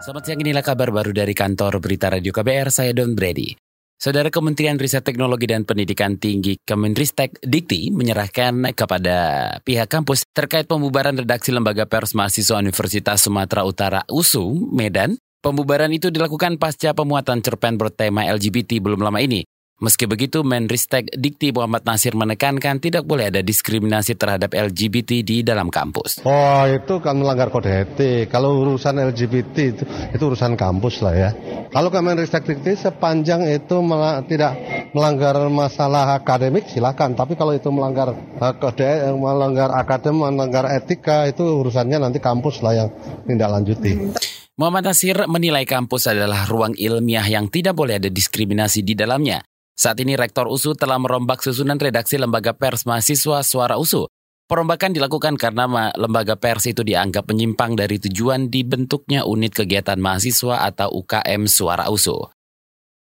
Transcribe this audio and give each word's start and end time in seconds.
Selamat 0.00 0.32
siang 0.32 0.40
inilah 0.40 0.64
kabar 0.64 0.88
baru 0.88 1.12
dari 1.12 1.36
kantor 1.36 1.76
Berita 1.76 2.08
Radio 2.08 2.32
KBR, 2.32 2.72
saya 2.72 2.96
Don 2.96 3.12
Brady. 3.12 3.52
Saudara 4.00 4.32
Kementerian 4.32 4.80
Riset 4.80 5.04
Teknologi 5.04 5.44
dan 5.44 5.68
Pendidikan 5.68 6.16
Tinggi 6.16 6.56
Kemenristek 6.56 7.36
Dikti 7.44 7.92
menyerahkan 7.92 8.72
kepada 8.72 9.16
pihak 9.60 9.92
kampus 9.92 10.24
terkait 10.32 10.64
pembubaran 10.64 11.12
redaksi 11.12 11.52
Lembaga 11.52 11.84
Pers 11.84 12.16
Mahasiswa 12.16 12.64
Universitas 12.64 13.20
Sumatera 13.20 13.60
Utara 13.68 14.00
USU, 14.08 14.72
Medan. 14.72 15.20
Pembubaran 15.44 15.92
itu 15.92 16.08
dilakukan 16.08 16.56
pasca 16.56 16.96
pemuatan 16.96 17.44
cerpen 17.44 17.76
bertema 17.76 18.24
LGBT 18.24 18.80
belum 18.80 19.04
lama 19.04 19.20
ini. 19.20 19.44
Meski 19.80 20.04
begitu, 20.04 20.44
Menristek 20.44 21.08
Dikti 21.08 21.56
Muhammad 21.56 21.88
Nasir 21.88 22.12
menekankan 22.12 22.84
tidak 22.84 23.08
boleh 23.08 23.32
ada 23.32 23.40
diskriminasi 23.40 24.12
terhadap 24.12 24.52
LGBT 24.52 25.24
di 25.24 25.40
dalam 25.40 25.72
kampus. 25.72 26.20
Oh, 26.20 26.68
itu 26.68 27.00
kan 27.00 27.16
melanggar 27.16 27.48
kode 27.48 27.72
etik. 27.72 28.28
Kalau 28.28 28.60
urusan 28.60 29.00
LGBT 29.00 29.56
itu, 29.56 29.84
itu 29.88 30.20
urusan 30.20 30.60
kampus 30.60 31.00
lah 31.00 31.16
ya. 31.16 31.30
Kalau 31.72 31.88
Kemenristek 31.88 32.44
Dikti 32.44 32.76
sepanjang 32.76 33.48
itu 33.48 33.80
mel 33.80 34.20
tidak 34.28 34.52
melanggar 34.92 35.40
masalah 35.48 36.12
akademik 36.12 36.68
silakan. 36.68 37.16
Tapi 37.16 37.40
kalau 37.40 37.56
itu 37.56 37.72
melanggar 37.72 38.12
uh, 38.12 38.54
kode, 38.60 38.84
eh, 38.84 39.16
melanggar 39.16 39.72
akademik, 39.72 40.28
melanggar 40.28 40.68
etika 40.76 41.24
itu 41.24 41.40
urusannya 41.40 41.96
nanti 42.04 42.20
kampus 42.20 42.60
lah 42.60 42.84
yang 42.84 42.88
tindak 43.24 43.48
lanjuti. 43.48 44.12
Muhammad 44.60 44.92
Nasir 44.92 45.24
menilai 45.24 45.64
kampus 45.64 46.12
adalah 46.12 46.44
ruang 46.44 46.76
ilmiah 46.76 47.24
yang 47.24 47.48
tidak 47.48 47.72
boleh 47.72 47.96
ada 47.96 48.12
diskriminasi 48.12 48.84
di 48.84 48.92
dalamnya. 48.92 49.40
Saat 49.80 49.96
ini 50.04 50.12
Rektor 50.12 50.44
USU 50.44 50.76
telah 50.76 51.00
merombak 51.00 51.40
susunan 51.40 51.80
redaksi 51.80 52.20
Lembaga 52.20 52.52
Pers 52.52 52.84
Mahasiswa 52.84 53.40
Suara 53.40 53.80
USU. 53.80 54.04
Perombakan 54.44 54.92
dilakukan 54.92 55.40
karena 55.40 55.64
lembaga 55.96 56.36
pers 56.36 56.68
itu 56.68 56.84
dianggap 56.84 57.24
menyimpang 57.32 57.80
dari 57.80 57.96
tujuan 57.96 58.52
dibentuknya 58.52 59.24
unit 59.24 59.56
kegiatan 59.56 59.96
mahasiswa 59.96 60.68
atau 60.68 60.90
UKM 61.00 61.48
Suara 61.48 61.88
USU. 61.88 62.28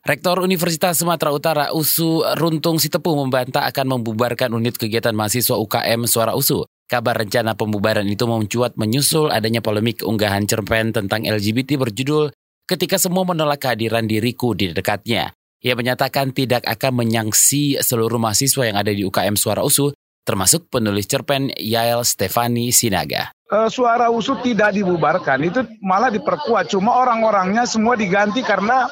Rektor 0.00 0.40
Universitas 0.40 0.96
Sumatera 0.96 1.34
Utara 1.34 1.64
USU 1.76 2.24
Runtung 2.40 2.80
Sitepu 2.80 3.20
membantah 3.20 3.68
akan 3.68 4.00
membubarkan 4.00 4.56
unit 4.56 4.80
kegiatan 4.80 5.12
mahasiswa 5.12 5.60
UKM 5.60 6.08
Suara 6.08 6.32
USU. 6.32 6.64
Kabar 6.88 7.20
rencana 7.20 7.52
pembubaran 7.52 8.08
itu 8.08 8.24
mencuat 8.24 8.80
menyusul 8.80 9.28
adanya 9.28 9.60
polemik 9.60 10.00
unggahan 10.06 10.48
cerpen 10.48 10.96
tentang 10.96 11.28
LGBT 11.28 11.76
berjudul 11.76 12.32
Ketika 12.64 12.96
Semua 12.96 13.28
Menolak 13.28 13.60
Kehadiran 13.60 14.08
Diriku 14.08 14.56
di 14.56 14.72
dekatnya. 14.72 15.34
Ia 15.62 15.78
menyatakan 15.78 16.34
tidak 16.34 16.66
akan 16.66 17.06
menyangsi 17.06 17.78
seluruh 17.78 18.18
mahasiswa 18.18 18.66
yang 18.66 18.74
ada 18.74 18.90
di 18.90 19.06
UKM 19.06 19.38
Suara 19.38 19.62
USU, 19.62 19.94
termasuk 20.26 20.66
penulis 20.66 21.06
cerpen 21.06 21.54
Yael 21.54 22.02
Stefani 22.02 22.74
Sinaga. 22.74 23.30
Uh, 23.46 23.70
suara 23.70 24.10
USU 24.10 24.34
tidak 24.42 24.74
dibubarkan, 24.74 25.38
itu 25.46 25.62
malah 25.78 26.10
diperkuat. 26.10 26.66
Cuma 26.66 26.98
orang-orangnya 26.98 27.62
semua 27.62 27.94
diganti 27.94 28.42
karena 28.42 28.90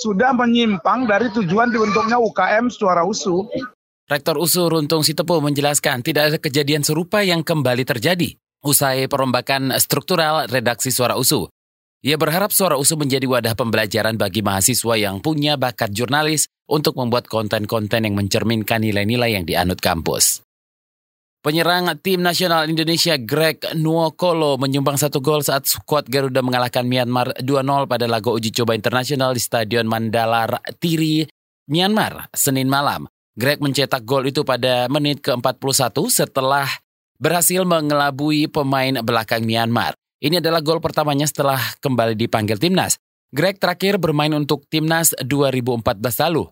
sudah 0.00 0.32
menyimpang 0.32 1.04
dari 1.04 1.28
tujuan 1.36 1.68
dibentuknya 1.68 2.16
UKM 2.16 2.72
Suara 2.72 3.04
USU. 3.04 3.44
Rektor 4.08 4.40
USU 4.40 4.72
Runtung 4.72 5.04
Sitepu 5.04 5.42
menjelaskan 5.42 6.00
tidak 6.00 6.32
ada 6.32 6.38
kejadian 6.40 6.80
serupa 6.80 7.20
yang 7.26 7.44
kembali 7.44 7.84
terjadi 7.84 8.38
usai 8.64 9.04
perombakan 9.10 9.74
struktural 9.82 10.48
redaksi 10.48 10.88
Suara 10.88 11.18
USU. 11.18 11.50
Ia 12.04 12.20
berharap 12.20 12.52
suara 12.52 12.76
USU 12.76 13.00
menjadi 13.00 13.24
wadah 13.24 13.56
pembelajaran 13.56 14.20
bagi 14.20 14.44
mahasiswa 14.44 14.94
yang 15.00 15.24
punya 15.24 15.56
bakat 15.56 15.94
jurnalis 15.96 16.50
untuk 16.68 16.98
membuat 16.98 17.30
konten-konten 17.30 18.04
yang 18.04 18.14
mencerminkan 18.18 18.84
nilai-nilai 18.84 19.38
yang 19.38 19.44
dianut 19.48 19.80
kampus. 19.80 20.44
Penyerang 21.46 21.86
tim 22.02 22.26
nasional 22.26 22.66
Indonesia 22.66 23.14
Greg 23.14 23.62
Nuokolo 23.78 24.58
menyumbang 24.58 24.98
satu 24.98 25.22
gol 25.22 25.46
saat 25.46 25.62
skuad 25.62 26.10
Garuda 26.10 26.42
mengalahkan 26.42 26.82
Myanmar 26.82 27.38
2-0 27.38 27.86
pada 27.86 28.10
laga 28.10 28.34
uji 28.34 28.50
coba 28.50 28.74
internasional 28.74 29.30
di 29.30 29.38
Stadion 29.38 29.86
Mandalar 29.86 30.58
Tiri, 30.82 31.22
Myanmar, 31.70 32.26
Senin 32.34 32.66
malam. 32.66 33.06
Greg 33.38 33.62
mencetak 33.62 34.02
gol 34.02 34.26
itu 34.26 34.42
pada 34.42 34.90
menit 34.90 35.22
ke-41 35.22 35.94
setelah 36.10 36.66
berhasil 37.22 37.62
mengelabui 37.62 38.50
pemain 38.50 38.98
belakang 39.06 39.46
Myanmar. 39.46 39.94
Ini 40.16 40.40
adalah 40.40 40.64
gol 40.64 40.80
pertamanya 40.80 41.28
setelah 41.28 41.60
kembali 41.84 42.16
dipanggil 42.16 42.56
timnas. 42.56 42.96
Greg 43.36 43.60
terakhir 43.60 44.00
bermain 44.00 44.32
untuk 44.32 44.64
timnas 44.64 45.12
2014 45.20 46.00
lalu. 46.24 46.48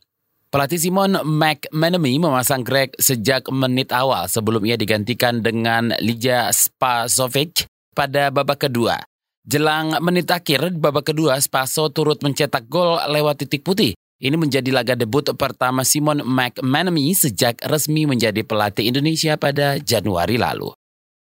Pelatih 0.53 0.79
Simon 0.79 1.19
McManamy 1.25 2.21
memasang 2.21 2.61
Greg 2.61 2.93
sejak 3.01 3.49
menit 3.49 3.91
awal 3.91 4.29
sebelum 4.29 4.63
ia 4.69 4.77
digantikan 4.77 5.41
dengan 5.41 5.97
Lija 5.99 6.53
Spasovic 6.53 7.67
pada 7.97 8.29
babak 8.29 8.69
kedua. 8.69 9.01
Jelang 9.49 9.97
menit 10.05 10.29
akhir 10.29 10.77
babak 10.77 11.13
kedua, 11.13 11.41
Spaso 11.41 11.89
turut 11.89 12.21
mencetak 12.21 12.69
gol 12.69 13.01
lewat 13.09 13.45
titik 13.45 13.65
putih. 13.65 13.97
Ini 14.21 14.37
menjadi 14.37 14.71
laga 14.73 14.95
debut 14.95 15.25
pertama 15.35 15.83
Simon 15.83 16.21
McManamy 16.23 17.17
sejak 17.17 17.65
resmi 17.65 18.05
menjadi 18.05 18.45
pelatih 18.45 18.89
Indonesia 18.93 19.41
pada 19.41 19.81
Januari 19.81 20.37
lalu. 20.37 20.71